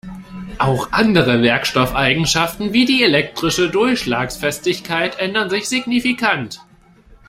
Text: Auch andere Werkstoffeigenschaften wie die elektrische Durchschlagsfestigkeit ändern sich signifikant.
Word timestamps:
Auch 0.57 0.91
andere 0.93 1.43
Werkstoffeigenschaften 1.43 2.73
wie 2.73 2.85
die 2.85 3.03
elektrische 3.03 3.69
Durchschlagsfestigkeit 3.69 5.19
ändern 5.19 5.51
sich 5.51 5.69
signifikant. 5.69 6.59